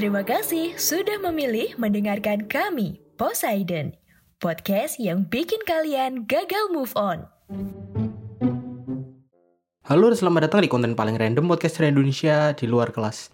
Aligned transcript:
Terima 0.00 0.24
kasih 0.24 0.80
sudah 0.80 1.20
memilih 1.20 1.76
mendengarkan 1.76 2.48
kami, 2.48 3.04
Poseidon, 3.20 3.92
podcast 4.40 4.96
yang 4.96 5.28
bikin 5.28 5.60
kalian 5.68 6.24
gagal 6.24 6.72
move 6.72 6.88
on. 6.96 7.28
Halo 9.84 10.08
selamat 10.16 10.48
datang 10.48 10.64
di 10.64 10.72
konten 10.72 10.96
paling 10.96 11.20
random 11.20 11.52
podcast 11.52 11.84
dari 11.84 11.92
Indonesia 11.92 12.56
di 12.56 12.64
luar 12.64 12.96
kelas. 12.96 13.28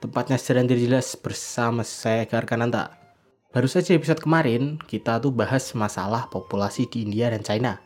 Tempatnya 0.00 0.40
sedang 0.40 0.64
jelas 0.64 1.20
bersama 1.20 1.84
saya 1.84 2.24
Garkananta. 2.24 2.96
Baru 3.52 3.68
saja 3.68 3.92
episode 3.92 4.24
kemarin, 4.24 4.80
kita 4.88 5.20
tuh 5.20 5.36
bahas 5.36 5.68
masalah 5.76 6.32
populasi 6.32 6.88
di 6.88 7.04
India 7.04 7.28
dan 7.28 7.44
China. 7.44 7.76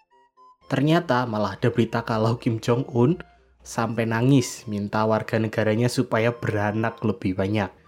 Ternyata 0.71 1.27
malah 1.27 1.59
ada 1.59 1.67
berita 1.67 2.07
kalau 2.07 2.39
Kim 2.39 2.63
Jong-un 2.63 3.19
sampai 3.67 4.07
nangis 4.07 4.71
minta 4.71 5.03
warga 5.03 5.35
negaranya 5.43 5.91
supaya 5.91 6.31
beranak 6.31 7.03
lebih 7.03 7.35
banyak. 7.35 7.80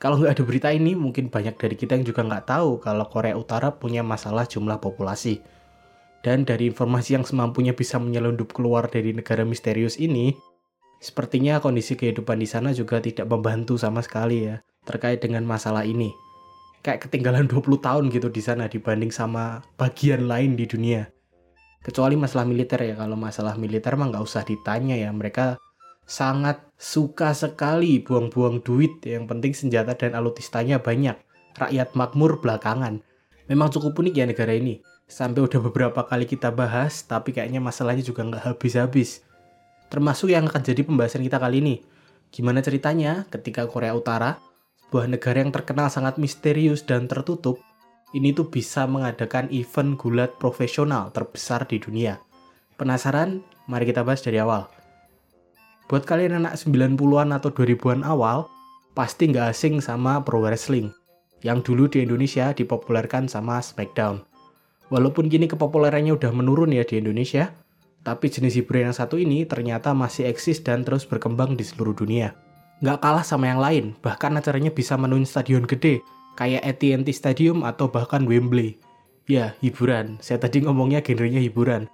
Kalau 0.00 0.16
nggak 0.16 0.32
ada 0.40 0.44
berita 0.48 0.68
ini, 0.72 0.96
mungkin 0.96 1.28
banyak 1.28 1.60
dari 1.60 1.76
kita 1.76 2.00
yang 2.00 2.08
juga 2.08 2.24
nggak 2.24 2.48
tahu 2.48 2.80
kalau 2.80 3.04
Korea 3.12 3.36
Utara 3.36 3.68
punya 3.68 4.00
masalah 4.00 4.48
jumlah 4.48 4.80
populasi 4.80 5.44
dan 6.20 6.44
dari 6.44 6.68
informasi 6.68 7.16
yang 7.16 7.24
semampunya 7.24 7.72
bisa 7.72 7.96
menyelundup 7.96 8.52
keluar 8.52 8.88
dari 8.88 9.16
negara 9.16 9.44
misterius 9.44 9.96
ini, 9.96 10.36
sepertinya 11.00 11.60
kondisi 11.64 11.96
kehidupan 11.96 12.36
di 12.36 12.48
sana 12.48 12.76
juga 12.76 13.00
tidak 13.00 13.24
membantu 13.28 13.80
sama 13.80 14.04
sekali 14.04 14.48
ya 14.48 14.60
terkait 14.84 15.20
dengan 15.24 15.44
masalah 15.48 15.84
ini. 15.84 16.12
Kayak 16.84 17.08
ketinggalan 17.08 17.48
20 17.52 17.80
tahun 17.80 18.04
gitu 18.12 18.28
di 18.28 18.42
sana 18.44 18.68
dibanding 18.68 19.12
sama 19.12 19.64
bagian 19.80 20.28
lain 20.28 20.56
di 20.56 20.68
dunia. 20.68 21.08
Kecuali 21.80 22.12
masalah 22.12 22.44
militer 22.44 22.76
ya, 22.84 22.92
kalau 22.92 23.16
masalah 23.16 23.56
militer 23.56 23.96
mah 23.96 24.12
nggak 24.12 24.24
usah 24.24 24.44
ditanya 24.44 25.00
ya, 25.00 25.08
mereka 25.16 25.56
sangat 26.10 26.58
suka 26.74 27.30
sekali 27.30 28.02
buang-buang 28.02 28.66
duit, 28.66 28.98
yang 29.06 29.30
penting 29.30 29.54
senjata 29.54 29.94
dan 29.94 30.18
alutistanya 30.18 30.82
banyak. 30.82 31.14
Rakyat 31.54 31.94
makmur 31.94 32.42
belakangan. 32.42 32.98
Memang 33.46 33.70
cukup 33.70 33.94
unik 34.02 34.14
ya 34.18 34.26
negara 34.26 34.50
ini 34.58 34.82
sampai 35.10 35.42
udah 35.42 35.60
beberapa 35.70 36.06
kali 36.06 36.26
kita 36.26 36.54
bahas, 36.54 37.06
tapi 37.06 37.34
kayaknya 37.34 37.58
masalahnya 37.58 38.02
juga 38.02 38.26
nggak 38.26 38.54
habis-habis. 38.54 39.22
Termasuk 39.90 40.30
yang 40.30 40.46
akan 40.46 40.62
jadi 40.62 40.86
pembahasan 40.86 41.26
kita 41.26 41.42
kali 41.42 41.58
ini. 41.62 41.76
Gimana 42.30 42.62
ceritanya 42.62 43.26
ketika 43.26 43.66
Korea 43.66 43.90
Utara, 43.94 44.38
sebuah 44.86 45.10
negara 45.10 45.42
yang 45.42 45.50
terkenal 45.50 45.90
sangat 45.90 46.18
misterius 46.18 46.86
dan 46.86 47.10
tertutup, 47.10 47.58
ini 48.14 48.30
tuh 48.30 48.50
bisa 48.50 48.86
mengadakan 48.86 49.50
event 49.50 49.98
gulat 49.98 50.34
profesional 50.38 51.10
terbesar 51.10 51.66
di 51.66 51.82
dunia. 51.82 52.22
Penasaran? 52.78 53.42
Mari 53.66 53.90
kita 53.90 54.06
bahas 54.06 54.22
dari 54.22 54.38
awal. 54.38 54.79
Buat 55.90 56.06
kalian 56.06 56.46
anak 56.46 56.54
90-an 56.54 57.34
atau 57.34 57.50
2000-an 57.50 58.06
awal, 58.06 58.46
pasti 58.94 59.26
nggak 59.26 59.50
asing 59.50 59.82
sama 59.82 60.22
pro 60.22 60.38
wrestling, 60.38 60.94
yang 61.42 61.66
dulu 61.66 61.90
di 61.90 62.06
Indonesia 62.06 62.54
dipopulerkan 62.54 63.26
sama 63.26 63.58
SmackDown. 63.58 64.22
Walaupun 64.94 65.26
kini 65.26 65.50
kepopulerannya 65.50 66.14
udah 66.14 66.30
menurun 66.30 66.70
ya 66.70 66.86
di 66.86 67.02
Indonesia, 67.02 67.50
tapi 68.06 68.30
jenis 68.30 68.62
hiburan 68.62 68.90
yang 68.90 68.94
satu 68.94 69.18
ini 69.18 69.42
ternyata 69.50 69.90
masih 69.90 70.30
eksis 70.30 70.62
dan 70.62 70.86
terus 70.86 71.02
berkembang 71.02 71.58
di 71.58 71.66
seluruh 71.66 71.98
dunia. 71.98 72.38
Nggak 72.86 73.02
kalah 73.02 73.26
sama 73.26 73.50
yang 73.50 73.58
lain, 73.58 73.98
bahkan 73.98 74.30
acaranya 74.38 74.70
bisa 74.70 74.94
menuin 74.94 75.26
stadion 75.26 75.66
gede, 75.66 76.06
kayak 76.38 76.62
AT&T 76.70 77.10
Stadium 77.10 77.66
atau 77.66 77.90
bahkan 77.90 78.22
Wembley. 78.30 78.78
Ya, 79.26 79.58
hiburan. 79.58 80.22
Saya 80.22 80.38
tadi 80.38 80.62
ngomongnya 80.62 81.02
genrenya 81.02 81.42
hiburan. 81.42 81.90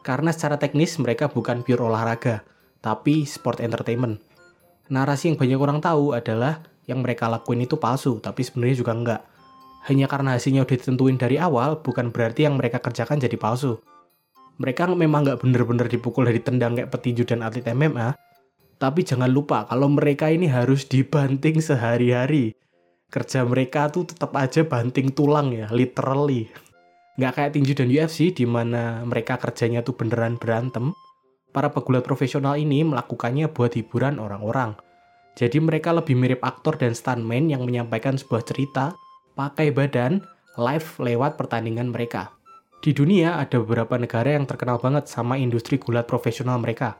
Karena 0.00 0.32
secara 0.32 0.56
teknis 0.56 0.96
mereka 0.96 1.28
bukan 1.28 1.60
pure 1.60 1.80
olahraga, 1.80 2.44
tapi 2.84 3.24
sport 3.24 3.64
entertainment. 3.64 4.20
Narasi 4.92 5.32
yang 5.32 5.40
banyak 5.40 5.56
orang 5.56 5.80
tahu 5.80 6.12
adalah 6.12 6.60
yang 6.84 7.00
mereka 7.00 7.32
lakuin 7.32 7.64
itu 7.64 7.80
palsu, 7.80 8.20
tapi 8.20 8.44
sebenarnya 8.44 8.76
juga 8.76 8.92
enggak 8.92 9.20
hanya 9.84 10.08
karena 10.08 10.40
hasilnya 10.40 10.64
udah 10.64 10.76
ditentuin 10.80 11.20
dari 11.20 11.36
awal, 11.36 11.84
bukan 11.84 12.08
berarti 12.08 12.48
yang 12.48 12.56
mereka 12.56 12.80
kerjakan 12.80 13.20
jadi 13.20 13.36
palsu. 13.36 13.76
Mereka 14.56 14.88
memang 14.96 15.28
nggak 15.28 15.44
bener-bener 15.44 15.92
dipukul 15.92 16.24
dari 16.24 16.40
tendang 16.40 16.72
kayak 16.72 16.88
petinju 16.88 17.28
dan 17.28 17.44
atlet 17.44 17.68
MMA, 17.68 18.16
tapi 18.80 19.04
jangan 19.04 19.28
lupa 19.28 19.68
kalau 19.68 19.92
mereka 19.92 20.32
ini 20.32 20.48
harus 20.48 20.88
dibanting 20.88 21.60
sehari-hari. 21.60 22.56
Kerja 23.12 23.44
mereka 23.44 23.92
tuh 23.92 24.08
tetap 24.08 24.32
aja 24.40 24.64
banting 24.64 25.12
tulang 25.12 25.52
ya, 25.52 25.68
literally. 25.68 26.48
Nggak 27.20 27.32
kayak 27.36 27.52
tinju 27.52 27.72
dan 27.76 27.88
UFC 27.92 28.32
di 28.32 28.48
mana 28.48 29.04
mereka 29.04 29.36
kerjanya 29.36 29.84
tuh 29.84 29.94
beneran 30.00 30.40
berantem. 30.40 30.96
Para 31.54 31.70
pegulat 31.70 32.02
profesional 32.02 32.58
ini 32.58 32.82
melakukannya 32.82 33.46
buat 33.54 33.78
hiburan 33.78 34.18
orang-orang. 34.18 34.74
Jadi 35.38 35.62
mereka 35.62 35.94
lebih 35.94 36.18
mirip 36.18 36.42
aktor 36.42 36.74
dan 36.74 36.98
stuntman 36.98 37.46
yang 37.46 37.62
menyampaikan 37.62 38.18
sebuah 38.18 38.42
cerita 38.42 38.98
pakai 39.38 39.70
badan 39.70 40.18
live 40.58 40.88
lewat 40.98 41.38
pertandingan 41.38 41.94
mereka. 41.94 42.34
Di 42.82 42.90
dunia 42.90 43.38
ada 43.38 43.62
beberapa 43.62 43.94
negara 43.94 44.34
yang 44.34 44.50
terkenal 44.50 44.82
banget 44.82 45.06
sama 45.06 45.38
industri 45.38 45.78
gulat 45.78 46.10
profesional 46.10 46.58
mereka. 46.58 46.98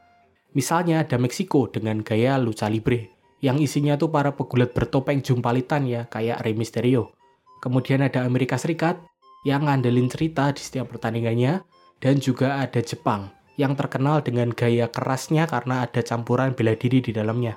Misalnya 0.54 1.02
ada 1.02 1.18
Meksiko 1.18 1.66
dengan 1.66 2.00
gaya 2.06 2.38
lucha 2.38 2.70
libre, 2.70 3.10
yang 3.42 3.58
isinya 3.58 3.98
tuh 3.98 4.08
para 4.08 4.32
pegulat 4.32 4.70
bertopeng 4.70 5.18
jumpalitan 5.18 5.84
ya, 5.84 6.06
kayak 6.06 6.46
Rey 6.46 6.54
Mysterio. 6.54 7.10
Kemudian 7.58 8.06
ada 8.06 8.22
Amerika 8.22 8.54
Serikat, 8.54 9.02
yang 9.42 9.66
ngandelin 9.66 10.06
cerita 10.06 10.54
di 10.54 10.62
setiap 10.62 10.94
pertandingannya, 10.94 11.66
dan 11.98 12.22
juga 12.22 12.62
ada 12.62 12.80
Jepang, 12.80 13.28
yang 13.54 13.78
terkenal 13.78 14.22
dengan 14.22 14.50
gaya 14.50 14.90
kerasnya 14.90 15.46
karena 15.46 15.86
ada 15.86 16.02
campuran 16.02 16.54
bela 16.54 16.74
diri 16.74 16.98
di 17.02 17.14
dalamnya. 17.14 17.54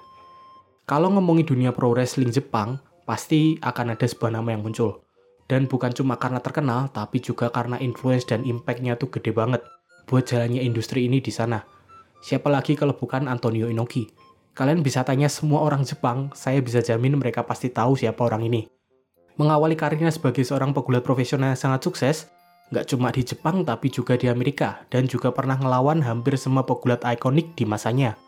Kalau 0.87 1.11
ngomongin 1.11 1.43
dunia 1.43 1.71
pro 1.75 1.91
wrestling 1.91 2.31
Jepang, 2.31 2.79
pasti 3.03 3.59
akan 3.59 3.97
ada 3.97 4.05
sebuah 4.07 4.35
nama 4.35 4.55
yang 4.55 4.63
muncul. 4.63 5.03
Dan 5.47 5.67
bukan 5.67 5.95
cuma 5.95 6.19
karena 6.19 6.43
terkenal, 6.43 6.91
tapi 6.91 7.23
juga 7.23 7.47
karena 7.47 7.79
influence 7.79 8.27
dan 8.27 8.43
impact-nya 8.43 8.99
tuh 8.99 9.07
gede 9.11 9.31
banget 9.31 9.63
buat 10.07 10.23
jalannya 10.23 10.63
industri 10.63 11.07
ini 11.07 11.19
di 11.19 11.31
sana. 11.31 11.63
Siapa 12.23 12.47
lagi 12.51 12.75
kalau 12.75 12.95
bukan 12.95 13.27
Antonio 13.27 13.67
Inoki? 13.67 14.07
Kalian 14.57 14.81
bisa 14.81 15.05
tanya 15.05 15.29
semua 15.29 15.63
orang 15.63 15.85
Jepang, 15.85 16.33
saya 16.33 16.59
bisa 16.59 16.81
jamin 16.81 17.15
mereka 17.15 17.45
pasti 17.45 17.69
tahu 17.69 17.95
siapa 17.95 18.25
orang 18.25 18.47
ini. 18.47 18.67
Mengawali 19.37 19.77
karirnya 19.77 20.09
sebagai 20.09 20.41
seorang 20.41 20.73
pegulat 20.73 21.05
profesional 21.05 21.53
yang 21.53 21.61
sangat 21.61 21.85
sukses, 21.85 22.17
nggak 22.71 22.85
cuma 22.91 23.13
di 23.15 23.23
Jepang 23.23 23.63
tapi 23.63 23.87
juga 23.87 24.19
di 24.19 24.27
Amerika, 24.27 24.83
dan 24.91 25.07
juga 25.07 25.31
pernah 25.31 25.55
ngelawan 25.55 26.03
hampir 26.03 26.35
semua 26.35 26.67
pegulat 26.67 27.03
ikonik 27.03 27.55
di 27.55 27.63
masanya. 27.63 28.19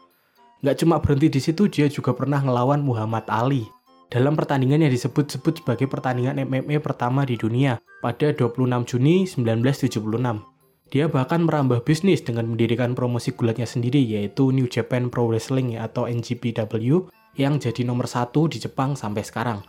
Nggak 0.60 0.78
cuma 0.84 1.00
berhenti 1.00 1.28
di 1.32 1.40
situ, 1.44 1.72
dia 1.72 1.88
juga 1.88 2.12
pernah 2.12 2.44
ngelawan 2.44 2.84
Muhammad 2.84 3.28
Ali, 3.32 3.68
dalam 4.10 4.34
pertandingan 4.34 4.84
yang 4.84 4.92
disebut-sebut 4.92 5.62
sebagai 5.62 5.86
pertandingan 5.86 6.42
MMA 6.50 6.82
pertama 6.82 7.24
di 7.24 7.38
dunia 7.38 7.78
pada 8.02 8.34
26 8.34 8.90
Juni 8.90 9.30
1976. 9.30 10.42
Dia 10.90 11.06
bahkan 11.06 11.46
merambah 11.46 11.86
bisnis 11.86 12.26
dengan 12.26 12.50
mendirikan 12.50 12.98
promosi 12.98 13.38
gulatnya 13.38 13.70
sendiri 13.70 14.02
yaitu 14.02 14.50
New 14.50 14.66
Japan 14.66 15.14
Pro 15.14 15.30
Wrestling 15.30 15.78
atau 15.78 16.10
NJPW 16.10 17.06
yang 17.38 17.62
jadi 17.62 17.86
nomor 17.86 18.10
satu 18.10 18.50
di 18.50 18.58
Jepang 18.58 18.98
sampai 18.98 19.22
sekarang. 19.22 19.62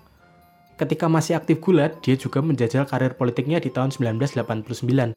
Ketika 0.80 1.12
masih 1.12 1.36
aktif 1.36 1.60
gulat, 1.60 2.00
dia 2.00 2.16
juga 2.16 2.40
menjajal 2.40 2.88
karir 2.88 3.12
politiknya 3.12 3.60
di 3.60 3.68
tahun 3.68 3.92
1989 3.92 5.12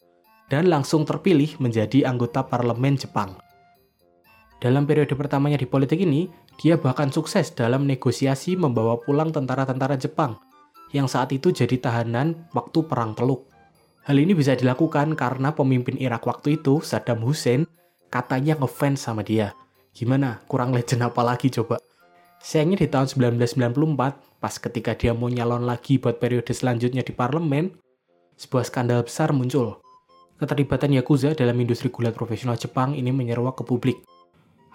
dan 0.52 0.64
langsung 0.68 1.08
terpilih 1.08 1.56
menjadi 1.64 2.04
anggota 2.04 2.44
parlemen 2.44 3.00
Jepang. 3.00 3.40
Dalam 4.60 4.84
periode 4.84 5.16
pertamanya 5.16 5.56
di 5.56 5.64
politik 5.64 6.04
ini, 6.04 6.28
dia 6.60 6.76
bahkan 6.76 7.08
sukses 7.16 7.56
dalam 7.56 7.88
negosiasi 7.88 8.60
membawa 8.60 9.00
pulang 9.00 9.32
tentara-tentara 9.32 9.96
Jepang 9.96 10.36
yang 10.92 11.08
saat 11.08 11.32
itu 11.32 11.56
jadi 11.56 11.80
tahanan 11.80 12.52
waktu 12.52 12.84
Perang 12.84 13.16
Teluk. 13.16 13.48
Hal 14.04 14.20
ini 14.20 14.36
bisa 14.36 14.60
dilakukan 14.60 15.16
karena 15.16 15.56
pemimpin 15.56 15.96
Irak 15.96 16.28
waktu 16.28 16.60
itu, 16.60 16.84
Saddam 16.84 17.24
Hussein, 17.24 17.64
katanya 18.12 18.60
ngefans 18.60 19.00
sama 19.00 19.24
dia. 19.24 19.56
Gimana? 19.96 20.44
Kurang 20.44 20.76
legend 20.76 21.08
apa 21.08 21.24
lagi 21.24 21.48
coba? 21.48 21.80
Sayangnya 22.44 22.84
di 22.84 22.92
tahun 22.92 23.08
1994, 23.08 24.44
pas 24.44 24.54
ketika 24.60 24.92
dia 25.00 25.16
mau 25.16 25.32
nyalon 25.32 25.64
lagi 25.64 25.96
buat 25.96 26.20
periode 26.20 26.52
selanjutnya 26.52 27.00
di 27.00 27.16
parlemen, 27.16 27.72
sebuah 28.36 28.68
skandal 28.68 29.08
besar 29.08 29.32
muncul. 29.32 29.80
Keterlibatan 30.36 30.92
Yakuza 30.92 31.32
dalam 31.40 31.56
industri 31.56 31.88
gulat 31.88 32.12
profesional 32.12 32.60
Jepang 32.60 33.00
ini 33.00 33.16
menyeruak 33.16 33.56
ke 33.56 33.64
publik. 33.64 34.04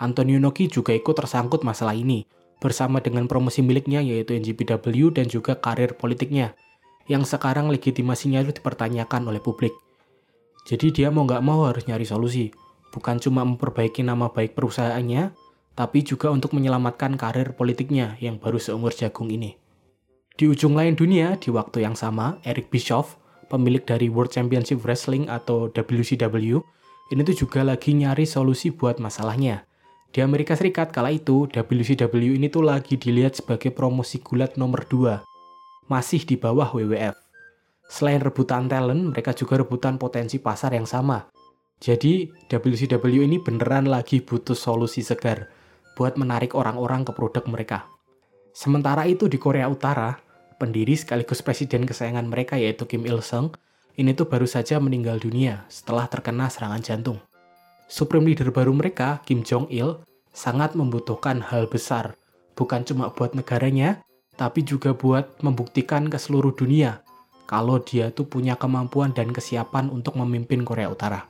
Antonio 0.00 0.40
Noki 0.40 0.64
juga 0.72 0.96
ikut 0.96 1.12
tersangkut 1.12 1.60
masalah 1.60 1.92
ini, 1.92 2.24
bersama 2.56 3.04
dengan 3.04 3.28
promosi 3.28 3.60
miliknya 3.60 4.00
yaitu 4.00 4.32
NJPW 4.32 5.12
dan 5.12 5.28
juga 5.28 5.60
karir 5.60 5.92
politiknya, 5.92 6.56
yang 7.04 7.28
sekarang 7.28 7.68
legitimasinya 7.68 8.40
itu 8.48 8.56
dipertanyakan 8.64 9.28
oleh 9.28 9.44
publik. 9.44 9.76
Jadi 10.64 10.88
dia 10.88 11.12
mau 11.12 11.28
nggak 11.28 11.44
mau 11.44 11.68
harus 11.68 11.84
nyari 11.84 12.08
solusi, 12.08 12.48
bukan 12.96 13.20
cuma 13.20 13.44
memperbaiki 13.44 14.00
nama 14.00 14.32
baik 14.32 14.56
perusahaannya, 14.56 15.36
tapi 15.78 16.02
juga 16.02 16.34
untuk 16.34 16.58
menyelamatkan 16.58 17.14
karir 17.14 17.54
politiknya 17.54 18.18
yang 18.18 18.42
baru 18.42 18.58
seumur 18.58 18.90
jagung 18.90 19.30
ini. 19.30 19.54
Di 20.34 20.50
ujung 20.50 20.74
lain 20.74 20.98
dunia, 20.98 21.38
di 21.38 21.54
waktu 21.54 21.86
yang 21.86 21.94
sama, 21.94 22.42
Eric 22.42 22.66
Bischoff, 22.66 23.14
pemilik 23.46 23.86
dari 23.86 24.10
World 24.10 24.34
Championship 24.34 24.82
Wrestling 24.82 25.30
atau 25.30 25.70
WCW, 25.70 26.58
ini 27.14 27.20
tuh 27.22 27.46
juga 27.46 27.62
lagi 27.62 27.94
nyari 27.94 28.26
solusi 28.26 28.74
buat 28.74 28.98
masalahnya 28.98 29.64
Di 30.10 30.18
Amerika 30.24 30.58
Serikat 30.58 30.90
kala 30.90 31.14
itu, 31.14 31.46
WCW 31.46 32.34
ini 32.34 32.50
tuh 32.50 32.66
lagi 32.66 32.98
dilihat 32.98 33.38
sebagai 33.38 33.70
promosi 33.70 34.18
gulat 34.18 34.58
nomor 34.58 34.82
2. 34.88 35.22
Masih 35.86 36.24
di 36.26 36.34
bawah 36.34 36.74
WWF. 36.74 37.14
Selain 37.86 38.18
rebutan 38.18 38.66
talent, 38.66 39.14
mereka 39.14 39.36
juga 39.36 39.60
rebutan 39.60 40.00
potensi 40.00 40.40
pasar 40.40 40.74
yang 40.74 40.88
sama. 40.88 41.28
Jadi, 41.78 42.24
WCW 42.48 43.20
ini 43.28 43.36
beneran 43.36 43.84
lagi 43.86 44.24
butuh 44.24 44.56
solusi 44.56 45.04
segar 45.04 45.57
buat 45.98 46.14
menarik 46.14 46.54
orang-orang 46.54 47.02
ke 47.02 47.10
produk 47.10 47.42
mereka. 47.50 47.90
Sementara 48.54 49.02
itu 49.10 49.26
di 49.26 49.34
Korea 49.34 49.66
Utara, 49.66 50.14
pendiri 50.62 50.94
sekaligus 50.94 51.42
presiden 51.42 51.82
kesayangan 51.82 52.30
mereka 52.30 52.54
yaitu 52.54 52.86
Kim 52.86 53.02
Il 53.02 53.18
Sung, 53.18 53.50
ini 53.98 54.14
tuh 54.14 54.30
baru 54.30 54.46
saja 54.46 54.78
meninggal 54.78 55.18
dunia 55.18 55.66
setelah 55.66 56.06
terkena 56.06 56.46
serangan 56.46 56.78
jantung. 56.78 57.18
Supreme 57.90 58.30
leader 58.30 58.54
baru 58.54 58.70
mereka, 58.70 59.18
Kim 59.26 59.42
Jong 59.42 59.66
Il, 59.74 59.98
sangat 60.30 60.78
membutuhkan 60.78 61.42
hal 61.42 61.66
besar, 61.66 62.14
bukan 62.54 62.86
cuma 62.86 63.10
buat 63.10 63.34
negaranya, 63.34 64.06
tapi 64.38 64.62
juga 64.62 64.94
buat 64.94 65.42
membuktikan 65.42 66.06
ke 66.06 66.14
seluruh 66.14 66.54
dunia 66.54 67.02
kalau 67.48 67.80
dia 67.80 68.12
tuh 68.12 68.28
punya 68.28 68.54
kemampuan 68.54 69.16
dan 69.16 69.32
kesiapan 69.32 69.88
untuk 69.88 70.14
memimpin 70.20 70.62
Korea 70.68 70.92
Utara. 70.92 71.26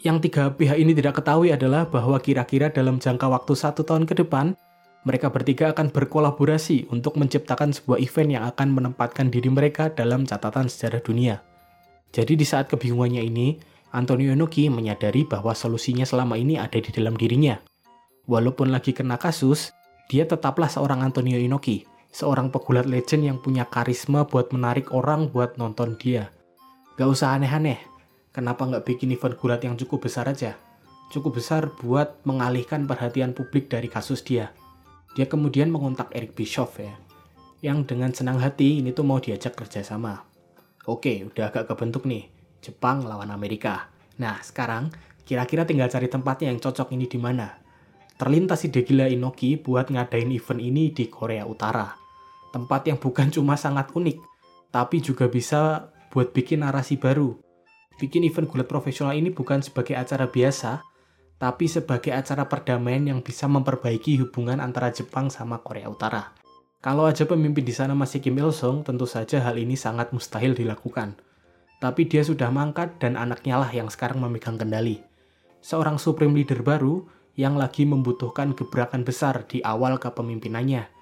Yang 0.00 0.32
tiga 0.32 0.48
pihak 0.56 0.80
ini 0.80 0.96
tidak 0.96 1.20
ketahui 1.20 1.52
adalah 1.52 1.84
bahwa 1.84 2.16
kira-kira 2.16 2.72
dalam 2.72 2.96
jangka 2.96 3.28
waktu 3.28 3.52
satu 3.52 3.84
tahun 3.84 4.08
ke 4.08 4.24
depan, 4.24 4.56
mereka 5.04 5.28
bertiga 5.28 5.76
akan 5.76 5.92
berkolaborasi 5.92 6.88
untuk 6.88 7.20
menciptakan 7.20 7.76
sebuah 7.76 8.00
event 8.00 8.40
yang 8.40 8.44
akan 8.48 8.72
menempatkan 8.72 9.28
diri 9.28 9.52
mereka 9.52 9.92
dalam 9.92 10.24
catatan 10.24 10.72
sejarah 10.72 11.04
dunia. 11.04 11.44
Jadi 12.16 12.32
di 12.32 12.44
saat 12.48 12.72
kebingungannya 12.72 13.20
ini, 13.24 13.60
Antonio 13.92 14.32
Inoki 14.32 14.72
menyadari 14.72 15.28
bahwa 15.28 15.52
solusinya 15.52 16.08
selama 16.08 16.40
ini 16.40 16.56
ada 16.56 16.80
di 16.80 16.88
dalam 16.92 17.12
dirinya. 17.16 17.60
Walaupun 18.24 18.72
lagi 18.72 18.96
kena 18.96 19.20
kasus, 19.20 19.72
dia 20.08 20.24
tetaplah 20.24 20.72
seorang 20.72 21.04
Antonio 21.04 21.36
Inoki, 21.36 21.84
seorang 22.08 22.48
pegulat 22.48 22.88
legend 22.88 23.28
yang 23.28 23.38
punya 23.42 23.68
karisma 23.68 24.24
buat 24.24 24.48
menarik 24.48 24.96
orang 24.96 25.28
buat 25.28 25.60
nonton 25.60 26.00
dia. 26.00 26.32
Gak 26.96 27.08
usah 27.08 27.36
aneh-aneh, 27.36 27.89
kenapa 28.30 28.66
nggak 28.66 28.86
bikin 28.86 29.14
event 29.14 29.36
gulat 29.38 29.62
yang 29.62 29.78
cukup 29.78 30.06
besar 30.06 30.26
aja? 30.26 30.58
Cukup 31.10 31.42
besar 31.42 31.74
buat 31.82 32.22
mengalihkan 32.22 32.86
perhatian 32.86 33.34
publik 33.34 33.66
dari 33.66 33.90
kasus 33.90 34.22
dia. 34.22 34.54
Dia 35.18 35.26
kemudian 35.26 35.74
mengontak 35.74 36.14
Eric 36.14 36.38
Bischoff 36.38 36.78
ya, 36.78 36.94
yang 37.66 37.82
dengan 37.82 38.14
senang 38.14 38.38
hati 38.38 38.78
ini 38.78 38.94
tuh 38.94 39.02
mau 39.02 39.18
diajak 39.18 39.58
kerjasama. 39.58 40.22
Oke, 40.86 41.26
udah 41.26 41.50
agak 41.50 41.66
kebentuk 41.66 42.06
nih 42.06 42.30
Jepang 42.62 43.02
lawan 43.04 43.34
Amerika. 43.34 43.90
Nah, 44.22 44.38
sekarang 44.38 44.94
kira-kira 45.26 45.66
tinggal 45.66 45.90
cari 45.90 46.06
tempatnya 46.06 46.54
yang 46.54 46.62
cocok 46.62 46.94
ini 46.94 47.10
di 47.10 47.18
mana. 47.18 47.58
Terlintas 48.20 48.62
ide 48.68 48.84
gila 48.84 49.08
Inoki 49.08 49.56
buat 49.56 49.88
ngadain 49.88 50.28
event 50.28 50.60
ini 50.60 50.92
di 50.92 51.08
Korea 51.08 51.48
Utara. 51.48 51.96
Tempat 52.52 52.86
yang 52.86 52.98
bukan 53.00 53.32
cuma 53.32 53.56
sangat 53.56 53.90
unik, 53.96 54.20
tapi 54.68 55.00
juga 55.00 55.26
bisa 55.26 55.88
buat 56.12 56.30
bikin 56.36 56.60
narasi 56.60 57.00
baru. 57.00 57.49
Bikin 58.00 58.24
event 58.24 58.48
gulat 58.48 58.64
profesional 58.64 59.12
ini 59.12 59.28
bukan 59.28 59.60
sebagai 59.60 59.92
acara 59.92 60.32
biasa, 60.32 60.80
tapi 61.36 61.68
sebagai 61.68 62.16
acara 62.16 62.48
perdamaian 62.48 63.12
yang 63.12 63.20
bisa 63.20 63.44
memperbaiki 63.44 64.16
hubungan 64.24 64.56
antara 64.56 64.88
Jepang 64.88 65.28
sama 65.28 65.60
Korea 65.60 65.92
Utara. 65.92 66.32
Kalau 66.80 67.04
aja 67.04 67.28
pemimpin 67.28 67.60
di 67.60 67.76
sana 67.76 67.92
masih 67.92 68.24
Kim 68.24 68.40
Il 68.40 68.56
Sung, 68.56 68.80
tentu 68.80 69.04
saja 69.04 69.44
hal 69.44 69.60
ini 69.60 69.76
sangat 69.76 70.16
mustahil 70.16 70.56
dilakukan 70.56 71.20
tapi 71.80 72.04
dia 72.06 72.20
sudah 72.20 72.52
mangkat 72.52 73.00
dan 73.00 73.16
anaknya 73.16 73.56
lah 73.56 73.72
yang 73.72 73.88
sekarang 73.88 74.20
memegang 74.20 74.60
kendali. 74.60 75.00
Seorang 75.64 75.96
supreme 75.96 76.36
leader 76.36 76.60
baru 76.60 77.08
yang 77.40 77.56
lagi 77.56 77.88
membutuhkan 77.88 78.52
gebrakan 78.52 79.02
besar 79.02 79.48
di 79.48 79.64
awal 79.64 79.96
kepemimpinannya. 79.96 80.92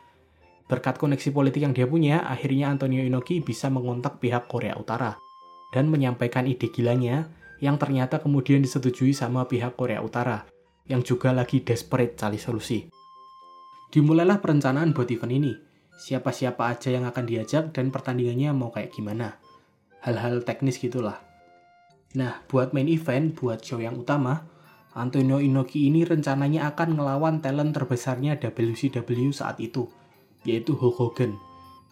Berkat 0.71 1.03
koneksi 1.03 1.35
politik 1.35 1.67
yang 1.67 1.75
dia 1.75 1.91
punya, 1.91 2.23
akhirnya 2.23 2.71
Antonio 2.71 3.03
Inoki 3.03 3.43
bisa 3.43 3.67
mengontak 3.67 4.23
pihak 4.23 4.47
Korea 4.47 4.79
Utara 4.79 5.28
dan 5.75 5.93
menyampaikan 5.93 6.49
ide 6.49 6.73
gilanya 6.73 7.29
yang 7.59 7.77
ternyata 7.77 8.23
kemudian 8.23 8.63
disetujui 8.63 9.13
sama 9.13 9.45
pihak 9.45 9.75
Korea 9.75 10.01
Utara 10.01 10.47
yang 10.89 11.05
juga 11.05 11.35
lagi 11.35 11.61
desperate 11.61 12.17
cari 12.17 12.41
solusi. 12.41 12.89
Dimulailah 13.89 14.41
perencanaan 14.41 14.93
buat 14.93 15.09
event 15.09 15.33
ini. 15.33 15.53
Siapa-siapa 15.99 16.71
aja 16.71 16.95
yang 16.95 17.05
akan 17.11 17.25
diajak 17.27 17.75
dan 17.75 17.91
pertandingannya 17.91 18.55
mau 18.55 18.71
kayak 18.71 18.95
gimana 18.95 19.37
hal-hal 20.03 20.47
teknis 20.47 20.79
gitulah. 20.79 21.19
Nah, 22.17 22.41
buat 22.49 22.73
main 22.73 22.89
event, 22.89 23.37
buat 23.37 23.61
show 23.61 23.83
yang 23.83 23.99
utama, 24.01 24.49
Antonio 24.97 25.39
Inoki 25.39 25.91
ini 25.91 26.03
rencananya 26.07 26.73
akan 26.73 26.97
ngelawan 26.97 27.45
talent 27.45 27.77
terbesarnya 27.77 28.41
WCW 28.41 29.31
saat 29.31 29.61
itu, 29.61 29.87
yaitu 30.49 30.73
Hulk 30.75 30.97
Hogan. 30.97 31.37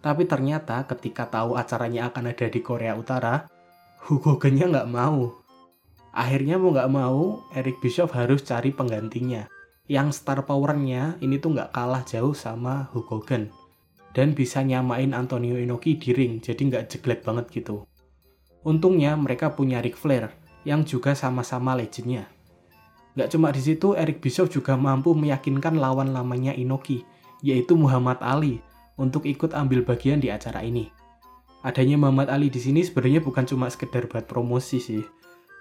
Tapi 0.01 0.25
ternyata 0.25 0.87
ketika 0.89 1.29
tahu 1.29 1.59
acaranya 1.59 2.09
akan 2.09 2.33
ada 2.33 2.47
di 2.49 2.61
Korea 2.65 2.97
Utara, 2.97 3.47
Hulk 4.07 4.23
Hogannya 4.23 4.71
nggak 4.71 4.91
mau. 4.95 5.43
Akhirnya 6.15 6.63
mau 6.63 6.71
nggak 6.71 6.93
mau, 6.95 7.43
Eric 7.59 7.83
Bischoff 7.83 8.15
harus 8.15 8.47
cari 8.47 8.71
penggantinya. 8.71 9.51
Yang 9.91 10.23
star 10.23 10.47
powernya 10.47 11.19
ini 11.19 11.43
tuh 11.43 11.59
nggak 11.59 11.75
kalah 11.75 12.07
jauh 12.07 12.31
sama 12.31 12.87
Hulk 12.95 13.11
Hogan. 13.11 13.51
Dan 14.15 14.31
bisa 14.39 14.63
nyamain 14.63 15.11
Antonio 15.11 15.59
Inoki 15.59 15.99
di 15.99 16.15
ring, 16.15 16.39
jadi 16.39 16.57
nggak 16.57 16.87
jeglek 16.87 17.27
banget 17.27 17.51
gitu. 17.51 17.83
Untungnya 18.63 19.19
mereka 19.19 19.51
punya 19.51 19.83
Ric 19.83 19.99
Flair 19.99 20.31
yang 20.63 20.87
juga 20.87 21.19
sama-sama 21.19 21.75
legendnya. 21.75 22.31
Gak 23.19 23.35
cuma 23.35 23.51
di 23.51 23.59
situ, 23.59 23.99
Eric 23.99 24.23
Bischoff 24.23 24.55
juga 24.55 24.79
mampu 24.79 25.19
meyakinkan 25.19 25.83
lawan 25.83 26.15
lamanya 26.15 26.55
Inoki, 26.55 27.03
yaitu 27.43 27.75
Muhammad 27.75 28.23
Ali, 28.23 28.63
untuk 28.95 29.27
ikut 29.27 29.51
ambil 29.51 29.83
bagian 29.83 30.23
di 30.23 30.31
acara 30.31 30.63
ini. 30.63 30.96
Adanya 31.67 31.99
Muhammad 31.99 32.31
Ali 32.31 32.47
di 32.47 32.63
sini 32.63 32.87
sebenarnya 32.87 33.19
bukan 33.19 33.43
cuma 33.43 33.67
sekedar 33.67 34.07
buat 34.07 34.31
promosi 34.31 34.79
sih, 34.79 35.03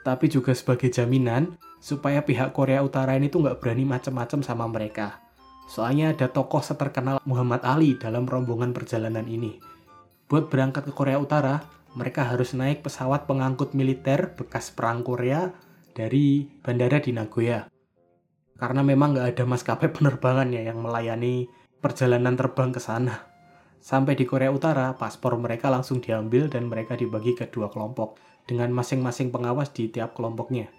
tapi 0.06 0.30
juga 0.30 0.54
sebagai 0.54 0.94
jaminan 0.94 1.58
supaya 1.82 2.22
pihak 2.22 2.54
Korea 2.54 2.86
Utara 2.86 3.18
ini 3.18 3.26
tuh 3.26 3.42
nggak 3.42 3.58
berani 3.58 3.90
macam-macam 3.90 4.46
sama 4.46 4.70
mereka. 4.70 5.18
Soalnya 5.66 6.14
ada 6.14 6.30
tokoh 6.30 6.62
seterkenal 6.62 7.18
Muhammad 7.26 7.66
Ali 7.66 7.98
dalam 7.98 8.30
rombongan 8.30 8.70
perjalanan 8.70 9.26
ini. 9.26 9.58
Buat 10.30 10.54
berangkat 10.54 10.86
ke 10.86 10.94
Korea 10.94 11.18
Utara, 11.18 11.66
mereka 11.98 12.22
harus 12.22 12.54
naik 12.54 12.86
pesawat 12.86 13.26
pengangkut 13.26 13.74
militer 13.74 14.38
bekas 14.38 14.70
perang 14.70 15.02
Korea 15.02 15.58
dari 15.98 16.46
bandara 16.62 17.02
di 17.02 17.18
Nagoya. 17.18 17.66
Karena 18.62 18.86
memang 18.86 19.18
nggak 19.18 19.28
ada 19.34 19.44
maskapai 19.50 19.90
penerbangan 19.90 20.54
ya 20.54 20.70
yang 20.70 20.86
melayani 20.86 21.50
perjalanan 21.82 22.38
terbang 22.38 22.70
ke 22.70 22.78
sana. 22.78 23.35
Sampai 23.86 24.18
di 24.18 24.26
Korea 24.26 24.50
Utara, 24.50 24.98
paspor 24.98 25.38
mereka 25.38 25.70
langsung 25.70 26.02
diambil 26.02 26.50
dan 26.50 26.66
mereka 26.66 26.98
dibagi 26.98 27.38
ke 27.38 27.46
dua 27.54 27.70
kelompok 27.70 28.18
dengan 28.50 28.74
masing-masing 28.74 29.30
pengawas 29.30 29.70
di 29.78 29.94
tiap 29.94 30.18
kelompoknya. 30.18 30.74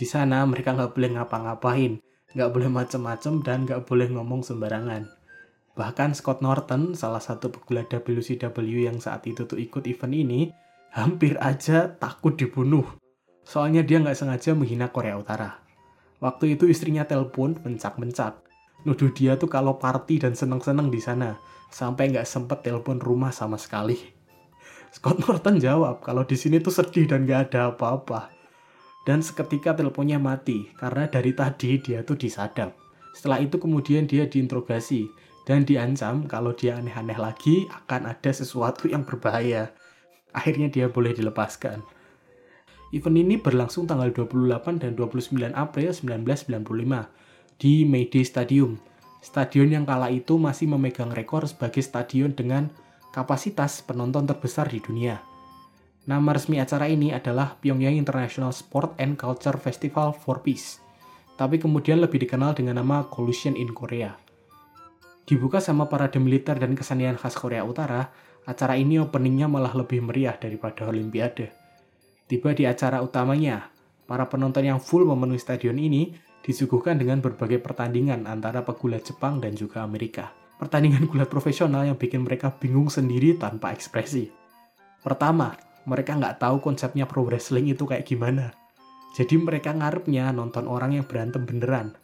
Di 0.00 0.08
sana 0.08 0.48
mereka 0.48 0.72
nggak 0.72 0.96
boleh 0.96 1.12
ngapa-ngapain, 1.12 2.00
nggak 2.32 2.50
boleh 2.56 2.72
macem-macem 2.72 3.44
dan 3.44 3.68
nggak 3.68 3.84
boleh 3.84 4.08
ngomong 4.08 4.40
sembarangan. 4.40 5.12
Bahkan 5.76 6.16
Scott 6.16 6.40
Norton, 6.40 6.96
salah 6.96 7.20
satu 7.20 7.52
pegulat 7.52 7.92
WCW 7.92 8.88
yang 8.88 8.96
saat 8.96 9.28
itu 9.28 9.44
tuh 9.44 9.60
ikut 9.60 9.84
event 9.84 10.16
ini, 10.16 10.48
hampir 10.96 11.36
aja 11.36 11.92
takut 12.00 12.32
dibunuh. 12.32 12.96
Soalnya 13.44 13.84
dia 13.84 14.00
nggak 14.00 14.16
sengaja 14.16 14.56
menghina 14.56 14.88
Korea 14.88 15.20
Utara. 15.20 15.60
Waktu 16.24 16.56
itu 16.56 16.64
istrinya 16.64 17.04
telepon 17.04 17.60
mencak-mencak. 17.60 18.40
Nuduh 18.86 19.10
dia 19.10 19.34
tuh 19.34 19.50
kalau 19.50 19.82
party 19.82 20.22
dan 20.22 20.38
seneng-seneng 20.38 20.94
di 20.94 21.02
sana. 21.02 21.42
Sampai 21.74 22.14
nggak 22.14 22.22
sempet 22.22 22.62
telepon 22.62 23.02
rumah 23.02 23.34
sama 23.34 23.58
sekali. 23.58 23.98
Scott 24.94 25.26
Norton 25.26 25.58
jawab 25.58 26.06
kalau 26.06 26.22
di 26.22 26.38
sini 26.38 26.62
tuh 26.62 26.70
sedih 26.70 27.10
dan 27.10 27.26
nggak 27.26 27.50
ada 27.50 27.74
apa-apa. 27.74 28.30
Dan 29.02 29.26
seketika 29.26 29.74
teleponnya 29.74 30.22
mati 30.22 30.70
karena 30.78 31.10
dari 31.10 31.34
tadi 31.34 31.82
dia 31.82 32.06
tuh 32.06 32.14
disadap. 32.14 32.78
Setelah 33.10 33.42
itu 33.42 33.58
kemudian 33.58 34.06
dia 34.06 34.30
diinterogasi 34.30 35.10
dan 35.50 35.66
diancam 35.66 36.30
kalau 36.30 36.54
dia 36.54 36.78
aneh-aneh 36.78 37.18
lagi 37.18 37.66
akan 37.66 38.14
ada 38.14 38.30
sesuatu 38.30 38.86
yang 38.86 39.02
berbahaya. 39.02 39.74
Akhirnya 40.30 40.70
dia 40.70 40.86
boleh 40.86 41.10
dilepaskan. 41.10 41.82
Event 42.94 43.18
ini 43.18 43.34
berlangsung 43.34 43.90
tanggal 43.90 44.14
28 44.14 44.78
dan 44.78 44.94
29 44.94 45.50
April 45.58 45.90
1995 45.90 47.25
di 47.56 47.88
Mayday 47.88 48.20
Stadium. 48.20 48.76
Stadion 49.24 49.72
yang 49.72 49.84
kala 49.88 50.12
itu 50.12 50.36
masih 50.36 50.68
memegang 50.68 51.08
rekor 51.10 51.48
sebagai 51.48 51.80
stadion 51.80 52.36
dengan 52.36 52.68
kapasitas 53.10 53.80
penonton 53.80 54.28
terbesar 54.28 54.68
di 54.68 54.78
dunia. 54.78 55.24
Nama 56.06 56.36
resmi 56.36 56.62
acara 56.62 56.86
ini 56.86 57.10
adalah 57.10 57.58
Pyongyang 57.58 57.98
International 57.98 58.54
Sport 58.54 59.00
and 59.02 59.18
Culture 59.18 59.58
Festival 59.58 60.14
for 60.14 60.44
Peace, 60.44 60.78
tapi 61.34 61.58
kemudian 61.58 61.98
lebih 61.98 62.22
dikenal 62.22 62.54
dengan 62.54 62.78
nama 62.78 63.02
Collusion 63.10 63.58
in 63.58 63.74
Korea. 63.74 64.14
Dibuka 65.26 65.58
sama 65.58 65.90
parade 65.90 66.22
militer 66.22 66.54
dan 66.62 66.78
kesenian 66.78 67.18
khas 67.18 67.34
Korea 67.34 67.66
Utara, 67.66 68.14
acara 68.46 68.78
ini 68.78 69.02
openingnya 69.02 69.50
malah 69.50 69.74
lebih 69.74 70.06
meriah 70.06 70.38
daripada 70.38 70.86
Olimpiade. 70.86 71.50
Tiba 72.30 72.54
di 72.54 72.62
acara 72.62 73.02
utamanya, 73.02 73.74
para 74.06 74.30
penonton 74.30 74.62
yang 74.62 74.78
full 74.78 75.02
memenuhi 75.02 75.42
stadion 75.42 75.74
ini 75.74 76.14
disuguhkan 76.46 76.94
dengan 76.94 77.18
berbagai 77.18 77.58
pertandingan 77.58 78.30
antara 78.30 78.62
pegulat 78.62 79.02
Jepang 79.02 79.42
dan 79.42 79.58
juga 79.58 79.82
Amerika. 79.82 80.30
Pertandingan 80.62 81.10
gulat 81.10 81.26
profesional 81.26 81.82
yang 81.82 81.98
bikin 81.98 82.22
mereka 82.22 82.54
bingung 82.54 82.86
sendiri 82.86 83.34
tanpa 83.34 83.74
ekspresi. 83.74 84.30
Pertama, 85.02 85.58
mereka 85.90 86.14
nggak 86.14 86.38
tahu 86.38 86.62
konsepnya 86.62 87.04
pro 87.04 87.26
wrestling 87.26 87.66
itu 87.74 87.82
kayak 87.82 88.06
gimana. 88.06 88.54
Jadi 89.18 89.42
mereka 89.42 89.74
ngarepnya 89.74 90.30
nonton 90.30 90.70
orang 90.70 90.94
yang 90.94 91.04
berantem 91.04 91.42
beneran. 91.42 91.98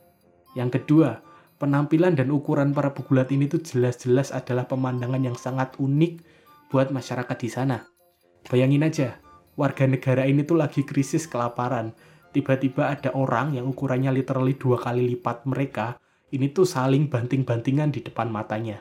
Yang 0.58 0.82
kedua, 0.82 1.22
penampilan 1.62 2.18
dan 2.18 2.34
ukuran 2.34 2.75
para 2.75 2.90
pegulat 2.90 3.30
ini 3.30 3.46
tuh 3.46 3.62
jelas-jelas 3.62 4.34
adalah 4.34 4.66
pemandangan 4.66 5.22
yang 5.22 5.38
sangat 5.38 5.78
unik 5.78 6.18
buat 6.68 6.90
masyarakat 6.90 7.37
di 7.38 7.49
sana. 7.52 7.78
Bayangin 8.49 8.82
aja, 8.82 9.22
warga 9.54 9.87
negara 9.87 10.26
ini 10.26 10.42
tuh 10.42 10.58
lagi 10.58 10.82
krisis 10.82 11.30
kelaparan. 11.30 11.94
Tiba-tiba 12.33 12.89
ada 12.89 13.12
orang 13.12 13.53
yang 13.53 13.69
ukurannya 13.69 14.09
literally 14.09 14.57
dua 14.57 14.81
kali 14.81 15.05
lipat 15.12 15.45
mereka, 15.45 16.01
ini 16.33 16.49
tuh 16.49 16.65
saling 16.65 17.12
banting-bantingan 17.12 17.93
di 17.93 18.01
depan 18.01 18.33
matanya. 18.33 18.81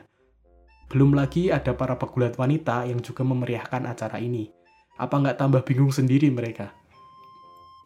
Belum 0.88 1.12
lagi 1.12 1.52
ada 1.52 1.76
para 1.76 2.00
pegulat 2.00 2.40
wanita 2.40 2.88
yang 2.88 3.04
juga 3.04 3.24
memeriahkan 3.28 3.84
acara 3.84 4.16
ini. 4.16 4.48
Apa 4.96 5.20
nggak 5.20 5.36
tambah 5.36 5.60
bingung 5.68 5.92
sendiri 5.92 6.32
mereka? 6.32 6.72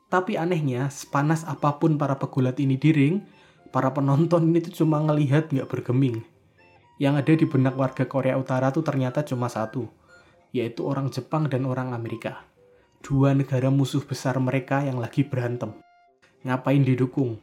Tapi 0.06 0.38
anehnya, 0.38 0.86
sepanas 0.86 1.42
apa 1.42 1.82
pun 1.82 1.98
para 1.98 2.14
pegulat 2.14 2.62
ini 2.62 2.78
diring, 2.78 3.26
para 3.74 3.90
penonton 3.90 4.46
ini 4.46 4.62
tuh 4.62 4.86
cuma 4.86 5.02
ngelihat 5.02 5.50
nggak 5.50 5.66
bergeming. 5.66 6.22
Yang 7.02 7.14
ada 7.26 7.32
di 7.34 7.46
benak 7.50 7.74
warga 7.74 8.06
Korea 8.06 8.38
Utara 8.38 8.70
tuh 8.70 8.86
ternyata 8.86 9.26
cuma 9.26 9.50
satu, 9.50 9.90
yaitu 10.54 10.86
orang 10.86 11.10
Jepang 11.10 11.50
dan 11.50 11.66
orang 11.66 11.90
Amerika. 11.90 12.46
Dua 13.02 13.32
negara 13.32 13.72
musuh 13.72 14.04
besar 14.04 14.36
mereka 14.38 14.84
yang 14.84 15.00
lagi 15.00 15.24
berantem. 15.24 15.72
Ngapain 16.44 16.84
didukung? 16.84 17.40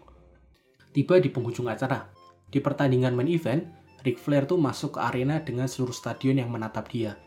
Tiba 0.94 1.18
di 1.18 1.30
penghujung 1.34 1.70
acara. 1.70 2.10
Di 2.50 2.62
pertandingan 2.62 3.18
main 3.18 3.30
event, 3.30 3.66
Ric 4.06 4.22
Flair 4.22 4.46
tuh 4.46 4.62
masuk 4.62 4.98
ke 4.98 5.00
arena 5.02 5.42
dengan 5.42 5.66
seluruh 5.66 5.96
stadion 5.96 6.38
yang 6.38 6.54
menatap 6.54 6.90
dia. 6.90 7.18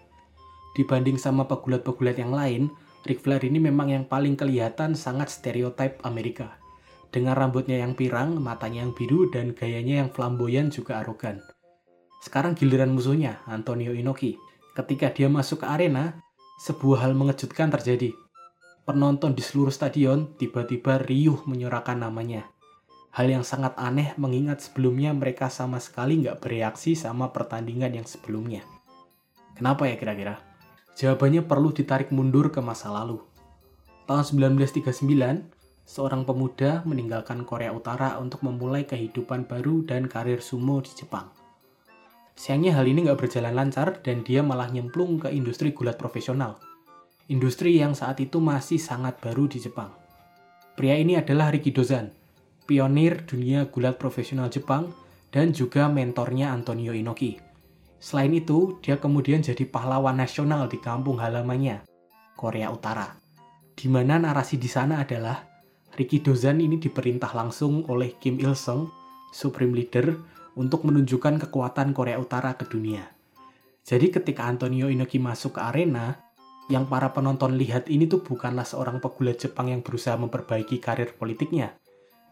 Dibanding 0.79 1.19
sama 1.19 1.49
pegulat-pegulat 1.51 2.17
yang 2.21 2.31
lain, 2.31 2.71
Ric 3.05 3.23
Flair 3.23 3.43
ini 3.43 3.59
memang 3.59 3.91
yang 3.91 4.05
paling 4.07 4.39
kelihatan 4.39 4.95
sangat 4.95 5.33
stereotip 5.33 5.99
Amerika 6.05 6.61
dengan 7.17 7.33
rambutnya 7.33 7.81
yang 7.81 7.97
pirang, 7.97 8.37
matanya 8.45 8.85
yang 8.85 8.93
biru, 8.93 9.33
dan 9.33 9.57
gayanya 9.57 10.05
yang 10.05 10.11
flamboyan 10.13 10.69
juga 10.69 11.01
arogan. 11.01 11.41
Sekarang 12.21 12.53
giliran 12.53 12.93
musuhnya, 12.93 13.41
Antonio 13.49 13.97
Inoki. 13.97 14.37
Ketika 14.77 15.09
dia 15.15 15.33
masuk 15.33 15.65
ke 15.65 15.67
arena, 15.67 16.21
sebuah 16.57 17.05
hal 17.05 17.13
mengejutkan 17.13 17.69
terjadi. 17.69 18.17
Penonton 18.89 19.37
di 19.37 19.45
seluruh 19.45 19.73
stadion 19.73 20.33
tiba-tiba 20.41 20.97
riuh 20.97 21.45
menyorakan 21.45 22.01
namanya. 22.09 22.49
Hal 23.13 23.29
yang 23.33 23.45
sangat 23.45 23.77
aneh 23.81 24.13
mengingat 24.21 24.61
sebelumnya 24.61 25.13
mereka 25.13 25.49
sama 25.49 25.81
sekali 25.81 26.21
nggak 26.21 26.41
bereaksi 26.41 26.97
sama 26.97 27.33
pertandingan 27.33 27.97
yang 27.97 28.07
sebelumnya. 28.09 28.65
Kenapa 29.57 29.89
ya 29.89 29.97
kira-kira? 29.97 30.37
Jawabannya 30.97 31.45
perlu 31.45 31.73
ditarik 31.73 32.13
mundur 32.13 32.53
ke 32.53 32.61
masa 32.61 32.93
lalu. 32.93 33.21
Tahun 34.05 34.25
1939, 34.25 35.49
seorang 35.85 36.29
pemuda 36.29 36.85
meninggalkan 36.85 37.45
Korea 37.45 37.73
Utara 37.73 38.17
untuk 38.21 38.45
memulai 38.45 38.85
kehidupan 38.85 39.49
baru 39.49 39.85
dan 39.85 40.09
karir 40.09 40.41
sumo 40.41 40.81
di 40.81 40.93
Jepang. 40.93 41.46
Sayangnya 42.37 42.77
hal 42.77 42.85
ini 42.85 43.09
nggak 43.09 43.17
berjalan 43.17 43.57
lancar 43.57 44.05
dan 44.05 44.21
dia 44.21 44.45
malah 44.45 44.69
nyemplung 44.69 45.17
ke 45.17 45.33
industri 45.33 45.73
gulat 45.73 45.97
profesional. 45.97 46.61
Industri 47.33 47.81
yang 47.81 47.97
saat 47.97 48.21
itu 48.21 48.39
masih 48.39 48.77
sangat 48.77 49.19
baru 49.19 49.49
di 49.49 49.59
Jepang. 49.59 49.91
Pria 50.77 50.95
ini 51.01 51.17
adalah 51.17 51.49
Riki 51.49 51.73
Dozan, 51.73 52.13
pionir 52.69 53.25
dunia 53.25 53.73
gulat 53.73 53.97
profesional 53.97 54.53
Jepang 54.53 54.93
dan 55.33 55.57
juga 55.57 55.89
mentornya 55.89 56.53
Antonio 56.53 56.93
Inoki. 56.93 57.41
Selain 57.97 58.31
itu, 58.31 58.77
dia 58.85 59.01
kemudian 59.01 59.41
jadi 59.41 59.65
pahlawan 59.65 60.21
nasional 60.21 60.69
di 60.69 60.77
kampung 60.77 61.17
halamannya, 61.17 61.89
Korea 62.37 62.69
Utara. 62.69 63.17
Di 63.73 63.89
mana 63.89 64.21
narasi 64.21 64.61
di 64.61 64.69
sana 64.69 65.01
adalah 65.01 65.41
Riki 65.97 66.21
Dozan 66.21 66.61
ini 66.61 66.77
diperintah 66.77 67.33
langsung 67.33 67.89
oleh 67.89 68.21
Kim 68.21 68.37
Il 68.37 68.53
Sung, 68.53 68.93
Supreme 69.33 69.73
Leader, 69.73 70.36
untuk 70.57 70.89
menunjukkan 70.89 71.47
kekuatan 71.47 71.93
Korea 71.93 72.17
Utara 72.17 72.57
ke 72.57 72.65
dunia. 72.65 73.05
Jadi 73.87 74.11
ketika 74.11 74.51
Antonio 74.51 74.91
Inoki 74.91 75.23
masuk 75.23 75.57
ke 75.57 75.61
arena, 75.63 76.19
yang 76.67 76.91
para 76.91 77.15
penonton 77.15 77.55
lihat 77.55 77.87
ini 77.87 78.11
tuh 78.11 78.27
bukanlah 78.27 78.67
seorang 78.67 78.99
pegulat 78.99 79.39
Jepang 79.39 79.71
yang 79.71 79.87
berusaha 79.87 80.19
memperbaiki 80.19 80.83
karir 80.83 81.15
politiknya, 81.15 81.79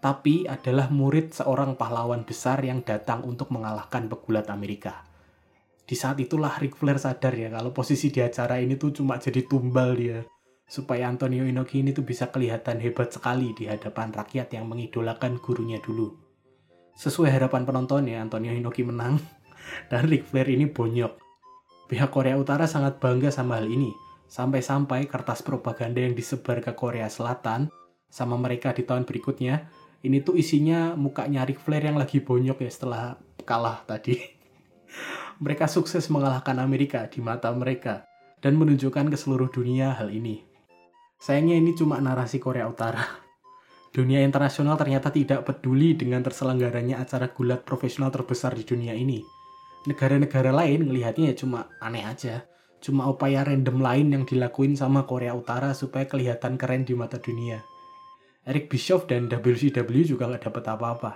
tapi 0.02 0.50
adalah 0.50 0.90
murid 0.90 1.30
seorang 1.30 1.78
pahlawan 1.78 2.26
besar 2.26 2.58
yang 2.66 2.82
datang 2.82 3.22
untuk 3.22 3.54
mengalahkan 3.54 4.10
pegulat 4.10 4.50
Amerika. 4.50 5.06
Di 5.84 5.94
saat 5.94 6.18
itulah 6.18 6.56
Ric 6.58 6.74
Flair 6.80 6.96
sadar 6.98 7.36
ya 7.36 7.52
kalau 7.52 7.70
posisi 7.70 8.08
di 8.08 8.24
acara 8.24 8.56
ini 8.56 8.74
tuh 8.80 8.90
cuma 8.90 9.20
jadi 9.20 9.44
tumbal 9.44 9.92
dia 9.94 10.24
supaya 10.64 11.12
Antonio 11.12 11.44
Inoki 11.44 11.84
ini 11.84 11.92
tuh 11.92 12.08
bisa 12.08 12.32
kelihatan 12.32 12.80
hebat 12.80 13.12
sekali 13.12 13.52
di 13.52 13.68
hadapan 13.68 14.10
rakyat 14.10 14.48
yang 14.56 14.64
mengidolakan 14.64 15.36
gurunya 15.38 15.76
dulu. 15.78 16.23
Sesuai 16.94 17.30
harapan 17.34 17.66
penonton 17.66 18.06
ya, 18.06 18.22
Antonio 18.22 18.54
Inoki 18.54 18.86
menang 18.86 19.18
dan 19.90 20.06
Ric 20.06 20.26
Flair 20.30 20.48
ini 20.50 20.70
bonyok. 20.70 21.18
Pihak 21.90 22.10
Korea 22.10 22.38
Utara 22.38 22.64
sangat 22.64 23.02
bangga 23.02 23.28
sama 23.28 23.60
hal 23.60 23.68
ini, 23.68 23.92
sampai-sampai 24.30 25.04
kertas 25.10 25.44
propaganda 25.44 26.00
yang 26.00 26.16
disebar 26.16 26.64
ke 26.64 26.72
Korea 26.72 27.10
Selatan 27.12 27.68
sama 28.08 28.38
mereka 28.38 28.72
di 28.72 28.86
tahun 28.86 29.04
berikutnya, 29.04 29.68
ini 30.06 30.22
tuh 30.22 30.38
isinya 30.38 30.94
mukanya 30.94 31.42
Ric 31.44 31.60
Flair 31.60 31.90
yang 31.90 31.98
lagi 31.98 32.22
bonyok 32.22 32.62
ya 32.62 32.70
setelah 32.70 33.04
kalah 33.42 33.82
tadi. 33.84 34.16
mereka 35.42 35.66
sukses 35.66 36.06
mengalahkan 36.10 36.54
Amerika 36.62 37.06
di 37.10 37.18
mata 37.18 37.50
mereka 37.50 38.06
dan 38.38 38.54
menunjukkan 38.54 39.10
ke 39.10 39.16
seluruh 39.18 39.50
dunia 39.50 39.96
hal 39.96 40.12
ini. 40.12 40.44
Sayangnya 41.18 41.56
ini 41.58 41.72
cuma 41.72 41.98
narasi 41.98 42.38
Korea 42.38 42.68
Utara. 42.68 43.02
Dunia 43.94 44.26
internasional 44.26 44.74
ternyata 44.74 45.14
tidak 45.14 45.46
peduli 45.46 45.94
dengan 45.94 46.18
terselenggaranya 46.18 46.98
acara 46.98 47.30
gulat 47.30 47.62
profesional 47.62 48.10
terbesar 48.10 48.50
di 48.58 48.66
dunia 48.66 48.90
ini. 48.90 49.22
Negara-negara 49.86 50.50
lain 50.50 50.90
ngelihatnya 50.90 51.30
ya 51.30 51.34
cuma 51.38 51.70
aneh 51.78 52.02
aja. 52.02 52.42
Cuma 52.82 53.06
upaya 53.06 53.46
random 53.46 53.78
lain 53.78 54.06
yang 54.10 54.24
dilakuin 54.26 54.74
sama 54.74 55.06
Korea 55.06 55.30
Utara 55.38 55.70
supaya 55.78 56.10
kelihatan 56.10 56.58
keren 56.58 56.82
di 56.82 56.98
mata 56.98 57.22
dunia. 57.22 57.62
Eric 58.42 58.66
Bischoff 58.66 59.06
dan 59.06 59.30
WCW 59.30 60.02
juga 60.02 60.26
nggak 60.26 60.50
dapat 60.50 60.64
apa-apa. 60.74 61.12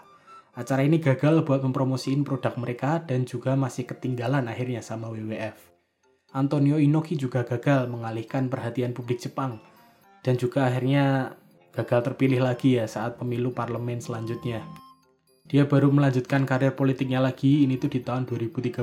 Acara 0.55 0.87
ini 0.87 1.03
gagal 1.03 1.43
buat 1.43 1.67
mempromosiin 1.67 2.23
produk 2.23 2.55
mereka 2.63 3.03
dan 3.03 3.27
juga 3.27 3.59
masih 3.59 3.91
ketinggalan 3.91 4.47
akhirnya 4.47 4.87
sama 4.87 5.11
WWF. 5.11 5.59
Antonio 6.31 6.79
Inoki 6.79 7.19
juga 7.19 7.43
gagal 7.43 7.91
mengalihkan 7.91 8.47
perhatian 8.47 8.95
publik 8.95 9.19
Jepang 9.19 9.59
dan 10.23 10.39
juga 10.39 10.71
akhirnya 10.71 11.35
gagal 11.79 12.11
terpilih 12.11 12.43
lagi 12.43 12.75
ya 12.75 12.91
saat 12.91 13.15
pemilu 13.23 13.55
parlemen 13.55 14.03
selanjutnya. 14.03 14.67
Dia 15.47 15.63
baru 15.63 15.95
melanjutkan 15.95 16.43
karir 16.43 16.75
politiknya 16.75 17.23
lagi 17.23 17.63
ini 17.63 17.79
tuh 17.79 17.87
di 17.87 18.03
tahun 18.03 18.27
2013. 18.27 18.83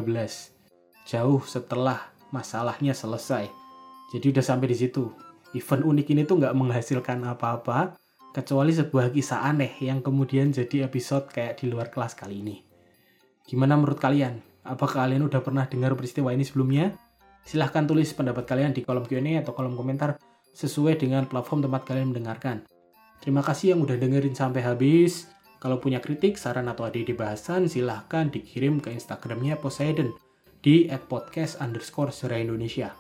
Jauh 1.04 1.44
setelah 1.44 2.16
masalahnya 2.32 2.96
selesai. 2.96 3.52
Jadi 4.16 4.26
udah 4.32 4.42
sampai 4.42 4.72
di 4.72 4.78
situ. 4.80 5.12
Event 5.52 5.84
unik 5.84 6.08
ini 6.16 6.24
tuh 6.24 6.40
nggak 6.40 6.56
menghasilkan 6.56 7.20
apa-apa 7.28 8.00
kecuali 8.32 8.72
sebuah 8.72 9.12
kisah 9.12 9.44
aneh 9.44 9.76
yang 9.84 10.00
kemudian 10.00 10.56
jadi 10.56 10.88
episode 10.88 11.28
kayak 11.28 11.60
di 11.60 11.68
luar 11.68 11.92
kelas 11.92 12.16
kali 12.16 12.40
ini. 12.40 12.64
Gimana 13.44 13.76
menurut 13.76 14.00
kalian? 14.00 14.40
Apakah 14.66 15.06
kalian 15.06 15.28
udah 15.28 15.44
pernah 15.44 15.68
dengar 15.68 15.94
peristiwa 15.94 16.32
ini 16.32 16.48
sebelumnya? 16.48 16.96
Silahkan 17.46 17.86
tulis 17.86 18.10
pendapat 18.16 18.48
kalian 18.48 18.74
di 18.74 18.82
kolom 18.82 19.06
Q&A 19.06 19.44
atau 19.44 19.54
kolom 19.54 19.78
komentar 19.78 20.18
sesuai 20.56 20.98
dengan 20.98 21.30
platform 21.30 21.70
tempat 21.70 21.86
kalian 21.86 22.10
mendengarkan. 22.10 22.66
Terima 23.26 23.42
kasih 23.42 23.74
yang 23.74 23.82
udah 23.82 23.98
dengerin 23.98 24.38
sampai 24.38 24.62
habis. 24.62 25.26
Kalau 25.58 25.82
punya 25.82 25.98
kritik, 25.98 26.38
saran 26.38 26.70
atau 26.70 26.86
ide 26.94 27.18
bahasan, 27.18 27.66
silahkan 27.66 28.30
dikirim 28.30 28.78
ke 28.78 28.94
Instagramnya 28.94 29.58
Poseidon 29.58 30.14
di 30.62 30.86
@podcast 31.10 31.58
underscore 31.58 32.14
Indonesia 32.38 32.94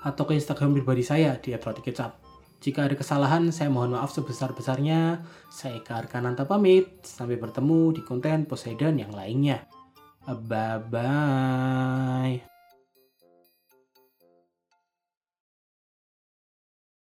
atau 0.00 0.24
ke 0.24 0.32
Instagram 0.32 0.80
pribadi 0.80 1.04
saya 1.04 1.36
di 1.36 1.52
@rotikecap. 1.52 2.16
Jika 2.56 2.88
ada 2.88 2.96
kesalahan, 2.96 3.52
saya 3.52 3.68
mohon 3.68 3.92
maaf 3.92 4.16
sebesar-besarnya. 4.16 5.20
Saya 5.52 5.76
Eka 5.76 6.00
Arkananta 6.00 6.48
pamit. 6.48 7.04
Sampai 7.04 7.36
bertemu 7.36 7.92
di 7.92 8.00
konten 8.00 8.48
Poseidon 8.48 8.96
yang 8.96 9.12
lainnya. 9.12 9.68
Bye-bye. 10.24 10.96